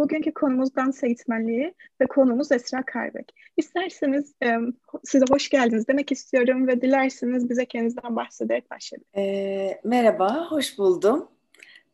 Bugünkü 0.00 0.32
konumuz 0.32 0.76
dans 0.76 1.04
eğitmenliği 1.04 1.74
ve 2.00 2.06
konumuz 2.06 2.52
Esra 2.52 2.82
Kaybek. 2.82 3.34
İsterseniz 3.56 4.34
e, 4.42 4.56
size 5.04 5.24
hoş 5.30 5.48
geldiniz 5.48 5.88
demek 5.88 6.12
istiyorum 6.12 6.66
ve 6.66 6.82
dilerseniz 6.82 7.50
bize 7.50 7.66
kendinizden 7.66 8.16
bahsederek 8.16 8.70
başlayalım. 8.70 9.06
E, 9.16 9.80
merhaba, 9.84 10.50
hoş 10.50 10.78
buldum. 10.78 11.28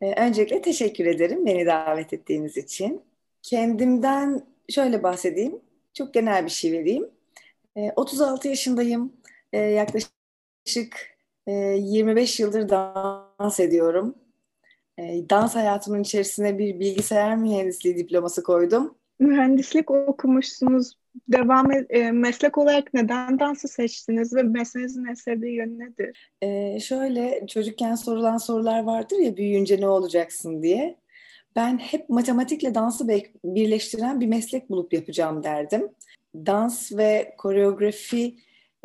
E, 0.00 0.24
öncelikle 0.26 0.62
teşekkür 0.62 1.06
ederim 1.06 1.46
beni 1.46 1.66
davet 1.66 2.12
ettiğiniz 2.12 2.56
için. 2.56 3.02
Kendimden 3.42 4.42
şöyle 4.68 5.02
bahsedeyim, 5.02 5.60
çok 5.94 6.14
genel 6.14 6.44
bir 6.44 6.50
şey 6.50 6.72
vereyim. 6.72 7.10
E, 7.76 7.92
36 7.96 8.48
yaşındayım, 8.48 9.12
e, 9.52 9.58
yaklaşık 9.58 11.16
e, 11.46 11.52
25 11.52 12.40
yıldır 12.40 12.68
dans 12.68 13.60
ediyorum 13.60 14.14
dans 14.98 15.54
hayatımın 15.54 16.02
içerisine 16.02 16.58
bir 16.58 16.80
bilgisayar 16.80 17.36
mühendisliği 17.36 17.96
diploması 17.96 18.42
koydum. 18.42 18.94
Mühendislik 19.18 19.90
okumuşsunuz. 19.90 20.92
Devam 21.28 21.72
e, 21.72 22.10
meslek 22.10 22.58
olarak 22.58 22.94
neden 22.94 23.38
dansı 23.38 23.68
seçtiniz 23.68 24.34
ve 24.34 24.42
mesleğinizin 24.42 25.04
en 25.04 25.14
sevdiği 25.14 25.54
yönü 25.54 25.78
nedir? 25.78 26.30
E, 26.42 26.80
şöyle 26.80 27.46
çocukken 27.46 27.94
sorulan 27.94 28.36
sorular 28.36 28.82
vardır 28.82 29.16
ya 29.16 29.36
büyüyünce 29.36 29.80
ne 29.80 29.88
olacaksın 29.88 30.62
diye. 30.62 30.96
Ben 31.56 31.78
hep 31.78 32.08
matematikle 32.08 32.74
dansı 32.74 33.08
birleştiren 33.44 34.20
bir 34.20 34.26
meslek 34.26 34.70
bulup 34.70 34.92
yapacağım 34.92 35.42
derdim. 35.42 35.88
Dans 36.34 36.92
ve 36.92 37.34
koreografi 37.38 38.36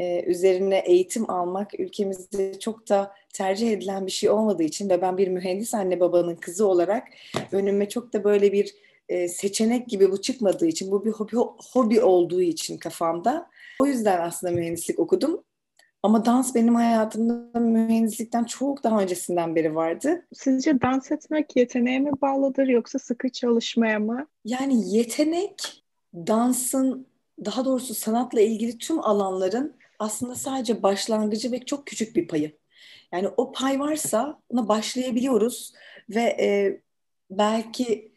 e, 0.01 0.23
üzerine 0.25 0.77
eğitim 0.77 1.29
almak 1.29 1.79
ülkemizde 1.79 2.59
çok 2.59 2.89
da 2.89 3.13
tercih 3.33 3.71
edilen 3.71 4.05
bir 4.05 4.11
şey 4.11 4.29
olmadığı 4.29 4.63
için 4.63 4.89
ve 4.89 5.01
ben 5.01 5.17
bir 5.17 5.27
mühendis 5.27 5.73
anne 5.73 5.99
babanın 5.99 6.35
kızı 6.35 6.67
olarak 6.67 7.07
önüme 7.51 7.89
çok 7.89 8.13
da 8.13 8.23
böyle 8.23 8.51
bir 8.51 8.75
e, 9.09 9.27
seçenek 9.27 9.87
gibi 9.87 10.11
bu 10.11 10.21
çıkmadığı 10.21 10.67
için 10.67 10.91
bu 10.91 11.05
bir 11.05 11.11
hobi, 11.11 11.35
hobi 11.73 12.01
olduğu 12.01 12.41
için 12.41 12.77
kafamda 12.77 13.49
o 13.81 13.85
yüzden 13.85 14.21
aslında 14.21 14.53
mühendislik 14.53 14.99
okudum. 14.99 15.43
Ama 16.03 16.25
dans 16.25 16.55
benim 16.55 16.75
hayatımda 16.75 17.59
mühendislikten 17.59 18.43
çok 18.43 18.83
daha 18.83 19.01
öncesinden 19.01 19.55
beri 19.55 19.75
vardı. 19.75 20.25
Sizce 20.33 20.81
dans 20.81 21.11
etmek 21.11 21.55
yeteneğe 21.55 21.99
mi 21.99 22.11
bağlıdır 22.21 22.67
yoksa 22.67 22.99
sıkı 22.99 23.29
çalışmaya 23.29 23.99
mı? 23.99 24.27
Yani 24.45 24.95
yetenek 24.95 25.83
dansın 26.15 27.10
daha 27.45 27.65
doğrusu 27.65 27.93
sanatla 27.93 28.41
ilgili 28.41 28.77
tüm 28.77 28.99
alanların 28.99 29.75
aslında 29.99 30.35
sadece 30.35 30.83
başlangıcı 30.83 31.51
ve 31.51 31.59
çok 31.65 31.87
küçük 31.87 32.15
bir 32.15 32.27
payı. 32.27 32.57
Yani 33.11 33.27
o 33.37 33.51
pay 33.51 33.79
varsa 33.79 34.41
ona 34.49 34.67
başlayabiliyoruz 34.67 35.73
ve 36.09 36.21
e, 36.21 36.81
belki 37.29 38.11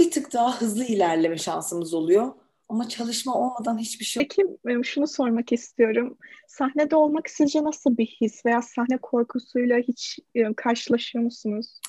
bir 0.00 0.10
tık 0.10 0.32
daha 0.32 0.60
hızlı 0.60 0.84
ilerleme 0.84 1.38
şansımız 1.38 1.94
oluyor. 1.94 2.32
Ama 2.68 2.88
çalışma 2.88 3.34
olmadan 3.34 3.78
hiçbir 3.78 4.04
şey 4.04 4.28
Peki 4.28 4.42
şunu 4.84 5.06
sormak 5.06 5.52
istiyorum. 5.52 6.18
Sahnede 6.48 6.96
olmak 6.96 7.30
sizce 7.30 7.64
nasıl 7.64 7.96
bir 7.96 8.06
his 8.06 8.46
veya 8.46 8.62
sahne 8.62 8.98
korkusuyla 8.98 9.78
hiç 9.78 10.18
e, 10.34 10.54
karşılaşıyor 10.54 11.24
musunuz? 11.24 11.80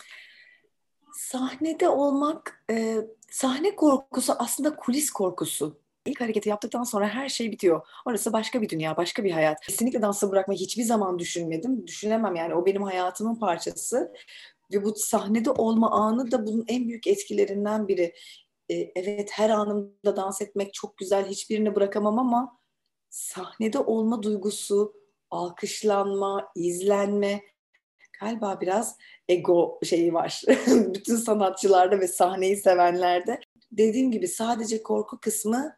Sahnede 1.14 1.90
olmak, 1.90 2.64
e, 2.70 2.98
sahne 3.32 3.76
korkusu 3.76 4.34
aslında 4.40 4.76
kulis 4.76 5.10
korkusu 5.10 5.80
ilk 6.08 6.22
hareketi 6.22 6.50
yaptıktan 6.50 6.84
sonra 6.84 7.10
her 7.10 7.30
şey 7.30 7.52
bitiyor. 7.52 7.88
Orası 8.06 8.34
başka 8.34 8.62
bir 8.62 8.70
dünya, 8.70 8.98
başka 8.98 9.24
bir 9.24 9.32
hayat. 9.32 9.62
Kesinlikle 9.62 10.02
dansı 10.02 10.32
bırakmayı 10.32 10.60
hiçbir 10.60 10.84
zaman 10.84 11.20
düşünmedim. 11.20 11.88
Düşünemem 11.88 12.36
yani 12.36 12.56
o 12.56 12.66
benim 12.66 12.84
hayatımın 12.84 13.36
parçası. 13.36 14.14
Ve 14.74 14.84
bu 14.84 14.96
sahnede 14.96 15.52
olma 15.52 15.92
anı 15.92 16.32
da 16.32 16.48
bunun 16.48 16.66
en 16.68 16.88
büyük 16.88 17.08
etkilerinden 17.08 17.88
biri. 17.88 18.14
Ee, 18.70 18.92
evet 18.96 19.30
her 19.34 19.50
anımda 19.50 20.16
dans 20.16 20.42
etmek 20.42 20.74
çok 20.74 20.98
güzel, 20.98 21.26
hiçbirini 21.28 21.76
bırakamam 21.76 22.20
ama 22.20 22.60
sahnede 23.10 23.80
olma 23.80 24.24
duygusu, 24.24 24.94
alkışlanma, 25.30 26.52
izlenme 26.56 27.42
galiba 28.20 28.62
biraz 28.62 28.98
ego 29.30 29.80
şeyi 29.84 30.14
var. 30.14 30.42
Bütün 30.94 31.16
sanatçılarda 31.16 32.00
ve 32.00 32.08
sahneyi 32.08 32.58
sevenlerde. 32.58 33.40
Dediğim 33.72 34.12
gibi 34.12 34.28
sadece 34.28 34.84
korku 34.84 35.20
kısmı 35.20 35.76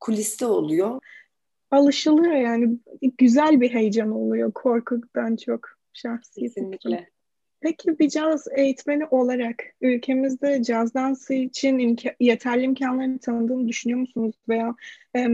kuliste 0.00 0.46
oluyor. 0.46 1.00
Alışılıyor 1.70 2.34
yani 2.34 2.78
güzel 3.18 3.60
bir 3.60 3.74
heyecan 3.74 4.10
oluyor 4.12 4.52
korkudan 4.52 5.36
çok 5.36 5.68
şahsi. 5.92 6.40
Kesinlikle. 6.40 7.10
Peki 7.60 7.98
bir 7.98 8.08
caz 8.08 8.46
eğitmeni 8.56 9.06
olarak 9.06 9.64
ülkemizde 9.80 10.62
caz 10.62 10.94
dansı 10.94 11.34
için 11.34 11.78
imka- 11.78 12.14
yeterli 12.20 12.62
imkanlarını 12.62 13.18
tanıdığını 13.18 13.68
düşünüyor 13.68 14.00
musunuz? 14.00 14.34
Veya 14.48 14.74
e, 15.16 15.28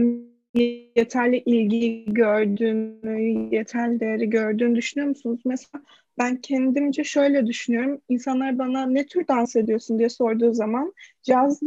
yeterli 0.95 1.37
ilgi 1.45 2.05
gördüğünü, 2.07 3.21
yeterli 3.55 3.99
değeri 3.99 4.29
gördüğünü 4.29 4.75
düşünüyor 4.75 5.09
musunuz? 5.09 5.41
Mesela 5.45 5.83
ben 6.17 6.35
kendimce 6.35 7.03
şöyle 7.03 7.45
düşünüyorum. 7.45 8.01
İnsanlar 8.09 8.57
bana 8.57 8.85
ne 8.85 9.05
tür 9.05 9.27
dans 9.27 9.55
ediyorsun 9.55 9.99
diye 9.99 10.09
sorduğu 10.09 10.53
zaman 10.53 10.93
caz 11.23 11.61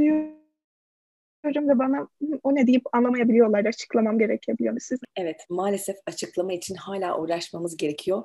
diyor 1.44 1.68
ve 1.68 1.78
bana 1.78 2.08
o 2.42 2.54
ne 2.54 2.66
deyip 2.66 2.82
anlamayabiliyorlar, 2.92 3.64
açıklamam 3.64 4.18
gerekebiliyor 4.18 4.80
siz. 4.80 4.98
Evet, 5.16 5.36
maalesef 5.48 5.96
açıklama 6.06 6.52
için 6.52 6.74
hala 6.74 7.18
uğraşmamız 7.18 7.76
gerekiyor. 7.76 8.22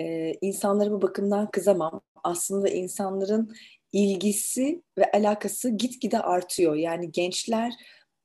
Ee, 0.00 0.32
insanlara 0.40 0.90
bu 0.90 1.02
bakımdan 1.02 1.50
kızamam. 1.50 2.00
Aslında 2.24 2.68
insanların 2.68 3.54
ilgisi 3.92 4.82
ve 4.98 5.10
alakası 5.12 5.70
gitgide 5.70 6.20
artıyor. 6.20 6.74
Yani 6.74 7.12
gençler 7.12 7.72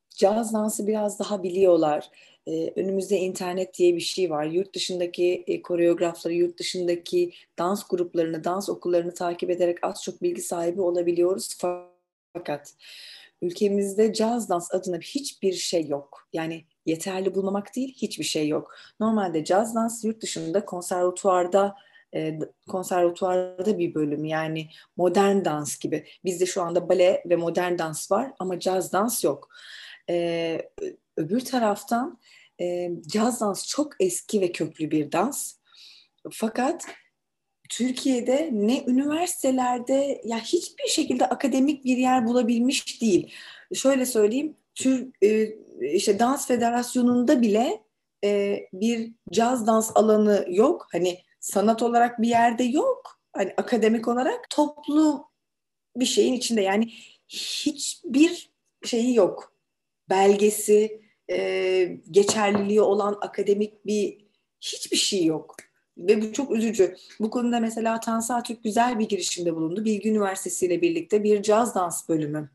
caz 0.10 0.54
dansı 0.54 0.88
biraz 0.88 1.20
daha 1.20 1.44
biliyorlar. 1.44 2.10
Ee, 2.48 2.74
önümüzde 2.76 3.18
internet 3.18 3.78
diye 3.78 3.96
bir 3.96 4.02
şey 4.02 4.30
var. 4.30 4.46
Yurt 4.46 4.76
dışındaki 4.76 5.44
e, 5.48 5.62
koreografları, 5.62 6.34
yurt 6.34 6.60
dışındaki 6.60 7.32
dans 7.60 7.88
gruplarını, 7.88 8.44
dans 8.44 8.70
okullarını 8.70 9.14
takip 9.14 9.50
ederek 9.50 9.78
az 9.82 10.04
çok 10.04 10.22
bilgi 10.22 10.42
sahibi 10.42 10.82
olabiliyoruz. 10.82 11.58
Fakat 12.34 12.74
ülkemizde 13.42 14.14
caz 14.14 14.50
dans 14.50 14.74
adına 14.74 14.98
hiçbir 14.98 15.54
şey 15.54 15.88
yok. 15.88 16.28
Yani 16.34 16.66
yeterli 16.86 17.36
bulmamak 17.36 17.76
değil, 17.76 17.94
hiçbir 17.98 18.24
şey 18.24 18.48
yok. 18.48 18.76
Normalde 19.00 19.46
caz 19.46 19.76
dans 19.76 20.04
yurt 20.04 20.22
dışında 20.22 20.66
konservatuvarda 20.66 21.76
e, 22.16 22.40
konservatuvarda 22.68 23.78
bir 23.78 23.94
bölüm 23.94 24.26
yani 24.26 24.70
modern 24.98 25.46
dans 25.46 25.80
gibi. 25.80 26.08
Bizde 26.26 26.46
şu 26.46 26.62
anda 26.62 26.90
bale 26.90 27.24
ve 27.26 27.36
modern 27.36 27.78
dans 27.78 28.12
var 28.12 28.32
ama 28.40 28.60
caz 28.60 28.94
dans 28.94 29.24
yok. 29.24 29.50
E, 30.10 30.70
öbür 31.18 31.40
taraftan 31.40 32.20
e, 32.62 32.92
caz 33.08 33.42
dans 33.42 33.68
çok 33.68 33.94
eski 34.00 34.42
ve 34.42 34.52
köklü 34.52 34.92
bir 34.92 35.12
dans. 35.12 35.58
Fakat 36.32 36.86
Türkiye'de 37.70 38.50
ne 38.54 38.84
üniversitelerde 38.88 40.22
ya 40.26 40.40
hiçbir 40.40 40.88
şekilde 40.88 41.30
akademik 41.30 41.86
bir 41.86 41.98
yer 41.98 42.26
bulabilmiş 42.26 43.02
değil. 43.02 43.34
Şöyle 43.74 44.06
söyleyeyim, 44.06 44.56
Türk 44.76 45.24
e, 45.24 45.56
işte 45.82 46.20
dans 46.20 46.48
federasyonunda 46.48 47.42
bile 47.42 47.84
e, 48.24 48.60
bir 48.74 49.12
caz 49.32 49.68
dans 49.68 49.92
alanı 49.96 50.46
yok. 50.50 50.88
Hani 50.92 51.20
sanat 51.40 51.84
olarak 51.84 52.22
bir 52.22 52.28
yerde 52.28 52.64
yok. 52.64 53.20
Hani 53.34 53.54
akademik 53.58 54.08
olarak 54.08 54.50
toplu 54.50 55.30
bir 55.96 56.06
şeyin 56.06 56.34
içinde 56.34 56.62
yani 56.62 56.92
hiçbir 57.30 58.52
şeyi 58.86 59.16
yok. 59.16 59.54
Belgesi, 60.10 61.02
e, 61.32 62.00
geçerliliği 62.12 62.82
olan 62.82 63.18
akademik 63.22 63.86
bir 63.86 64.28
hiçbir 64.62 64.98
şey 64.98 65.26
yok. 65.26 65.56
Ve 65.98 66.22
bu 66.22 66.34
çok 66.34 66.56
üzücü. 66.56 66.96
Bu 67.20 67.30
konuda 67.30 67.60
mesela 67.60 68.00
Tansa 68.00 68.44
Türk 68.44 68.64
güzel 68.64 69.00
bir 69.00 69.10
girişimde 69.10 69.56
bulundu. 69.56 69.86
Bilgi 69.86 70.10
Üniversitesi 70.10 70.66
ile 70.66 70.82
birlikte 70.82 71.24
bir 71.24 71.44
caz 71.44 71.76
dans 71.76 72.10
bölümü 72.10 72.50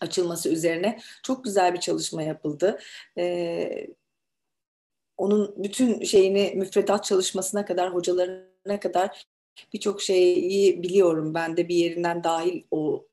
açılması 0.00 0.48
üzerine 0.48 0.98
çok 1.22 1.44
güzel 1.44 1.74
bir 1.74 1.80
çalışma 1.80 2.22
yapıldı. 2.22 2.78
Ee, 3.18 3.86
onun 5.16 5.54
bütün 5.64 6.04
şeyini 6.04 6.52
müfredat 6.56 7.04
çalışmasına 7.04 7.64
kadar, 7.64 7.94
hocalarına 7.94 8.80
kadar 8.80 9.26
birçok 9.72 10.02
şeyi 10.02 10.82
biliyorum. 10.82 11.34
Ben 11.34 11.56
de 11.56 11.68
bir 11.68 11.74
yerinden 11.74 12.24
dahil 12.24 12.62
o 12.70 13.06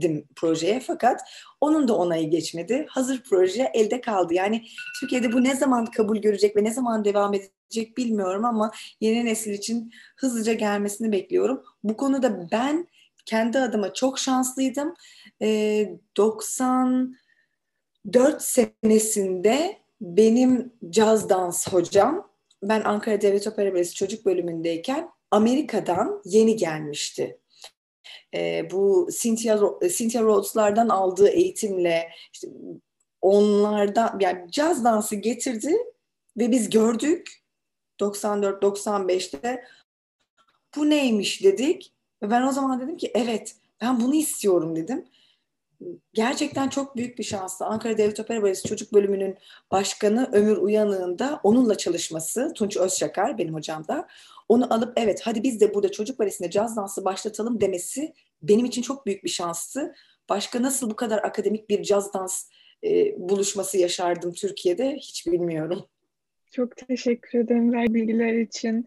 dim 0.00 0.24
projeye 0.36 0.80
fakat 0.80 1.20
onun 1.60 1.88
da 1.88 1.96
onayı 1.96 2.30
geçmedi. 2.30 2.86
Hazır 2.88 3.22
proje 3.22 3.70
elde 3.74 4.00
kaldı. 4.00 4.34
Yani 4.34 4.64
Türkiye'de 5.00 5.32
bu 5.32 5.44
ne 5.44 5.56
zaman 5.56 5.84
kabul 5.84 6.16
görecek 6.16 6.56
ve 6.56 6.64
ne 6.64 6.72
zaman 6.72 7.04
devam 7.04 7.34
edecek 7.34 7.96
bilmiyorum 7.96 8.44
ama 8.44 8.70
yeni 9.00 9.24
nesil 9.24 9.52
için 9.52 9.92
hızlıca 10.16 10.52
gelmesini 10.52 11.12
bekliyorum. 11.12 11.62
Bu 11.84 11.96
konuda 11.96 12.48
ben 12.52 12.88
kendi 13.26 13.58
adıma 13.58 13.94
çok 13.94 14.18
şanslıydım. 14.18 14.94
E, 15.42 15.88
94 16.16 18.42
senesinde 18.42 19.78
benim 20.00 20.72
caz 20.90 21.28
dans 21.28 21.68
hocam 21.68 22.28
ben 22.62 22.82
Ankara 22.84 23.20
Devlet 23.20 23.46
Opera 23.46 23.74
Balesi 23.74 23.94
çocuk 23.94 24.26
bölümündeyken 24.26 25.08
Amerika'dan 25.30 26.22
yeni 26.24 26.56
gelmişti 26.56 27.38
e, 28.34 28.70
bu 28.70 29.08
Cynthia, 29.20 29.58
Cynthia 29.96 30.22
Rhodes'lardan 30.22 30.88
aldığı 30.88 31.28
eğitimle 31.28 32.08
işte 32.32 32.48
onlardan 33.20 34.18
yani 34.20 34.50
caz 34.50 34.84
dansı 34.84 35.16
getirdi 35.16 35.76
ve 36.36 36.50
biz 36.50 36.70
gördük 36.70 37.28
94-95'te 38.00 39.64
bu 40.76 40.90
neymiş 40.90 41.42
dedik 41.42 41.92
ve 42.22 42.30
ben 42.30 42.42
o 42.42 42.52
zaman 42.52 42.80
dedim 42.80 42.96
ki 42.96 43.10
evet 43.14 43.56
ben 43.80 44.00
bunu 44.00 44.14
istiyorum 44.14 44.76
dedim. 44.76 45.04
Gerçekten 46.12 46.68
çok 46.68 46.96
büyük 46.96 47.18
bir 47.18 47.24
şanstı. 47.24 47.64
Ankara 47.64 47.98
Devlet 47.98 48.20
Opera 48.20 48.42
Balesi 48.42 48.68
Çocuk 48.68 48.92
Bölümünün 48.92 49.38
başkanı 49.70 50.30
Ömür 50.32 50.56
Uyanık'ın 50.56 51.38
onunla 51.42 51.78
çalışması, 51.78 52.52
Tunç 52.54 52.76
Özşakar 52.76 53.38
benim 53.38 53.54
hocam 53.54 53.88
da, 53.88 54.08
onu 54.48 54.74
alıp 54.74 54.92
evet 54.96 55.20
hadi 55.24 55.42
biz 55.42 55.60
de 55.60 55.74
burada 55.74 55.92
çocuk 55.92 56.18
balesinde 56.18 56.50
caz 56.50 56.76
dansı 56.76 57.04
başlatalım 57.04 57.60
demesi 57.60 58.14
benim 58.42 58.64
için 58.64 58.82
çok 58.82 59.06
büyük 59.06 59.24
bir 59.24 59.28
şanstı. 59.28 59.94
Başka 60.28 60.62
nasıl 60.62 60.90
bu 60.90 60.96
kadar 60.96 61.18
akademik 61.18 61.70
bir 61.70 61.82
caz 61.82 62.14
dans 62.14 62.48
e, 62.84 63.14
buluşması 63.16 63.78
yaşardım 63.78 64.32
Türkiye'de 64.32 64.96
hiç 64.96 65.26
bilmiyorum. 65.26 65.84
Çok 66.52 66.76
teşekkür 66.76 67.38
ederim 67.38 67.72
ver 67.72 67.94
bilgiler 67.94 68.32
için. 68.32 68.86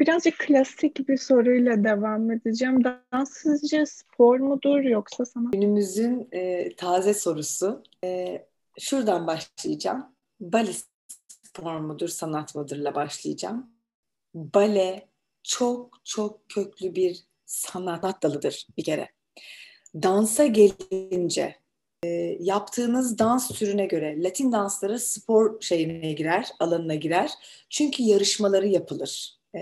Birazcık 0.00 0.38
klasik 0.38 1.08
bir 1.08 1.16
soruyla 1.16 1.84
devam 1.84 2.30
edeceğim. 2.30 2.84
Dans 2.84 3.30
sizce 3.32 3.86
spor 3.86 4.40
mudur 4.40 4.80
yoksa 4.80 5.24
sanat? 5.24 5.52
Günümüzün 5.52 6.28
e, 6.32 6.74
taze 6.76 7.14
sorusu. 7.14 7.82
E, 8.04 8.42
şuradan 8.78 9.26
başlayacağım. 9.26 10.06
Bale 10.40 10.72
spor 11.42 11.78
mudur, 11.78 12.08
sanat 12.08 12.54
mıdırla 12.54 12.94
başlayacağım. 12.94 13.70
Bale 14.34 15.08
çok 15.42 16.00
çok 16.04 16.48
köklü 16.48 16.94
bir 16.94 17.24
sanat 17.46 18.22
dalıdır 18.22 18.66
bir 18.76 18.84
kere. 18.84 19.08
Dansa 19.94 20.46
gelince 20.46 21.56
yaptığınız 22.40 23.18
dans 23.18 23.48
türüne 23.48 23.86
göre 23.86 24.22
Latin 24.22 24.52
dansları 24.52 25.00
spor 25.00 25.60
şeyine 25.60 26.12
girer, 26.12 26.48
alanına 26.60 26.94
girer. 26.94 27.30
Çünkü 27.70 28.02
yarışmaları 28.02 28.66
yapılır. 28.66 29.38
E, 29.56 29.60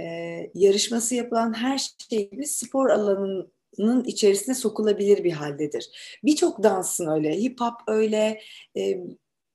yarışması 0.55 1.15
yapılan 1.15 1.55
her 1.55 1.79
şey 2.11 2.31
gibi 2.31 2.47
spor 2.47 2.91
alanının 2.91 4.05
içerisine 4.05 4.55
sokulabilir 4.55 5.25
bir 5.25 5.33
haldedir. 5.33 6.19
Birçok 6.25 6.63
dansın 6.63 7.07
öyle, 7.07 7.43
hip 7.43 7.61
hop 7.61 7.75
öyle, 7.87 8.41
e, 8.77 9.01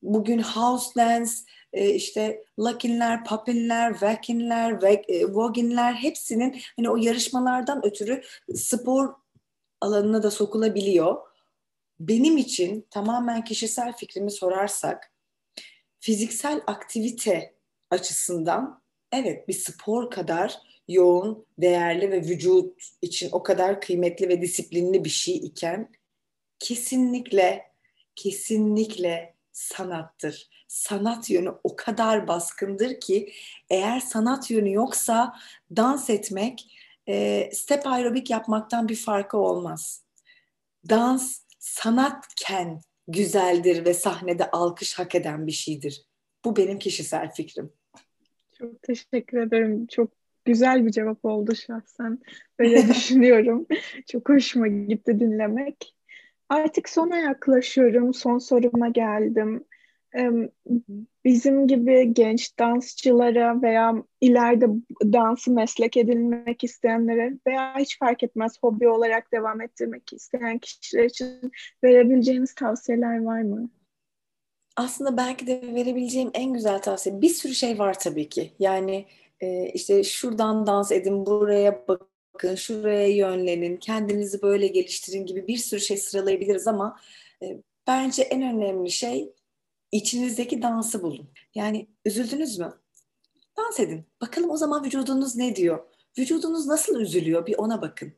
bugün 0.02 0.40
house 0.40 0.96
dance, 0.96 1.32
e, 1.74 1.90
işte 1.90 2.44
lakinler, 2.60 3.26
papinler, 3.26 4.02
vakinler, 4.02 4.80
voginler 5.34 5.94
hepsinin 5.94 6.58
hani 6.76 6.90
o 6.90 6.98
yarışmalardan 6.98 7.86
ötürü 7.86 8.22
spor 8.56 9.14
alanına 9.82 10.24
da 10.24 10.32
sokulabiliyor 10.32 11.18
benim 12.00 12.38
için 12.38 12.88
tamamen 12.90 13.44
kişisel 13.44 13.94
fikrimi 13.94 14.32
sorarsak 14.32 15.14
fiziksel 16.00 16.62
aktivite 16.68 17.54
açısından 17.90 18.82
evet 19.12 19.48
bir 19.48 19.54
spor 19.54 20.12
kadar 20.12 20.58
yoğun, 20.88 21.46
değerli 21.58 22.12
ve 22.12 22.22
vücut 22.22 22.82
için 23.02 23.30
o 23.32 23.44
kadar 23.44 23.82
kıymetli 23.82 24.30
ve 24.30 24.42
disiplinli 24.42 25.04
bir 25.04 25.10
şey 25.10 25.36
iken 25.36 25.92
kesinlikle 26.60 27.72
kesinlikle 28.16 29.36
sanattır. 29.52 30.50
Sanat 30.68 31.30
yönü 31.30 31.54
o 31.64 31.76
kadar 31.76 32.28
baskındır 32.28 33.00
ki 33.00 33.34
eğer 33.70 34.00
sanat 34.00 34.52
yönü 34.52 34.74
yoksa 34.74 35.36
dans 35.76 36.10
etmek 36.10 36.78
e, 37.08 37.50
step 37.54 37.88
aerobik 37.88 38.30
yapmaktan 38.30 38.90
bir 38.90 38.96
farkı 38.96 39.38
olmaz. 39.38 40.04
Dans 40.90 41.47
sanatken 41.68 42.82
güzeldir 43.08 43.86
ve 43.86 43.94
sahnede 43.94 44.52
alkış 44.52 45.00
hak 45.00 45.16
eden 45.16 45.48
bir 45.48 45.52
şeydir. 45.52 46.06
Bu 46.46 46.56
benim 46.56 46.80
kişisel 46.80 47.32
fikrim. 47.32 47.74
Çok 48.58 48.82
teşekkür 48.82 49.38
ederim. 49.38 49.88
Çok 49.88 50.12
güzel 50.46 50.86
bir 50.86 50.92
cevap 50.92 51.26
oldu 51.26 51.56
şahsen. 51.56 52.20
Böyle 52.60 52.88
düşünüyorum. 52.90 53.66
Çok 54.12 54.30
hoşuma 54.30 54.68
gitti 54.68 55.20
dinlemek. 55.20 55.96
Artık 56.50 56.90
sona 56.90 57.18
yaklaşıyorum. 57.18 58.14
Son 58.14 58.38
soruma 58.38 58.90
geldim 58.90 59.66
bizim 61.26 61.68
gibi 61.68 62.14
genç 62.14 62.60
dansçılara 62.60 63.62
veya 63.62 63.94
ileride 64.22 64.66
dansı 65.04 65.52
meslek 65.52 65.98
edinmek 65.98 66.64
isteyenlere 66.64 67.34
veya 67.48 67.76
hiç 67.80 68.00
fark 68.00 68.24
etmez 68.24 68.54
hobi 68.62 68.90
olarak 68.90 69.32
devam 69.34 69.62
ettirmek 69.62 70.14
isteyen 70.14 70.58
kişiler 70.58 71.06
için 71.06 71.52
verebileceğiniz 71.84 72.56
tavsiyeler 72.56 73.24
var 73.24 73.42
mı? 73.42 73.70
Aslında 74.76 75.18
belki 75.18 75.48
de 75.48 75.62
verebileceğim 75.76 76.32
en 76.34 76.54
güzel 76.54 76.80
tavsiye 76.80 77.22
bir 77.22 77.30
sürü 77.30 77.54
şey 77.54 77.80
var 77.80 78.00
tabii 78.00 78.30
ki. 78.30 78.52
Yani 78.60 79.06
e, 79.42 79.70
işte 79.70 80.04
şuradan 80.04 80.68
dans 80.68 80.92
edin, 80.92 81.26
buraya 81.26 81.86
bakın, 81.88 82.56
şuraya 82.56 83.08
yönlenin, 83.08 83.78
kendinizi 83.78 84.42
böyle 84.42 84.68
geliştirin 84.68 85.26
gibi 85.26 85.48
bir 85.48 85.58
sürü 85.58 85.80
şey 85.80 85.98
sıralayabiliriz 85.98 86.68
ama 86.68 87.00
e, 87.44 87.58
bence 87.88 88.24
en 88.24 88.42
önemli 88.42 88.92
şey 88.92 89.34
içinizdeki 89.92 90.62
dansı 90.62 91.04
bulun. 91.04 91.30
Yani 91.56 91.88
üzüldünüz 92.06 92.60
mü? 92.60 92.74
Dans 93.58 93.80
edin. 93.80 94.06
Bakalım 94.22 94.50
o 94.50 94.58
zaman 94.58 94.84
vücudunuz 94.84 95.36
ne 95.36 95.56
diyor? 95.56 95.86
Vücudunuz 96.18 96.68
nasıl 96.68 97.00
üzülüyor? 97.00 97.46
Bir 97.46 97.58
ona 97.58 97.82
bakın. 97.82 98.14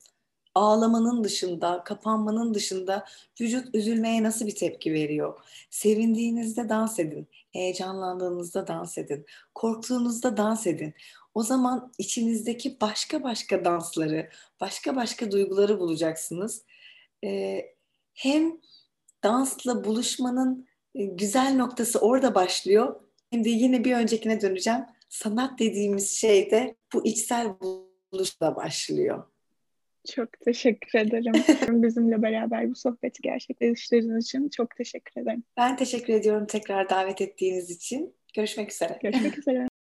Ağlamanın 0.55 1.23
dışında, 1.23 1.83
kapanmanın 1.83 2.53
dışında 2.53 3.05
vücut 3.41 3.75
üzülmeye 3.75 4.23
nasıl 4.23 4.47
bir 4.47 4.55
tepki 4.55 4.93
veriyor? 4.93 5.39
Sevindiğinizde 5.69 6.69
dans 6.69 6.99
edin. 6.99 7.27
Heyecanlandığınızda 7.51 8.67
dans 8.67 8.97
edin. 8.97 9.25
Korktuğunuzda 9.55 10.37
dans 10.37 10.67
edin. 10.67 10.93
O 11.33 11.43
zaman 11.43 11.91
içinizdeki 11.97 12.81
başka 12.81 13.23
başka 13.23 13.65
dansları, 13.65 14.29
başka 14.61 14.95
başka 14.95 15.31
duyguları 15.31 15.79
bulacaksınız. 15.79 16.65
Ee, 17.23 17.65
hem 18.13 18.59
dansla 19.23 19.83
buluşmanın 19.83 20.68
güzel 20.95 21.55
noktası 21.55 21.99
orada 21.99 22.35
başlıyor. 22.35 22.95
Şimdi 23.33 23.49
yine 23.49 23.83
bir 23.83 23.93
öncekine 23.93 24.41
döneceğim. 24.41 24.81
Sanat 25.09 25.59
dediğimiz 25.59 26.11
şey 26.11 26.51
de 26.51 26.75
bu 26.93 27.05
içsel 27.05 27.47
buluşla 28.11 28.55
başlıyor. 28.55 29.23
Çok 30.15 30.29
teşekkür 30.45 30.99
ederim. 30.99 31.33
Bizimle 31.83 32.21
beraber 32.21 32.69
bu 32.69 32.75
sohbeti 32.75 33.21
gerçekleştirdiğiniz 33.21 34.25
için 34.25 34.49
çok 34.49 34.75
teşekkür 34.75 35.21
ederim. 35.21 35.43
Ben 35.57 35.77
teşekkür 35.77 36.13
ediyorum 36.13 36.47
tekrar 36.47 36.89
davet 36.89 37.21
ettiğiniz 37.21 37.69
için. 37.69 38.15
Görüşmek 38.35 38.71
üzere. 38.71 38.99
Görüşmek 39.01 39.37
üzere. 39.37 39.67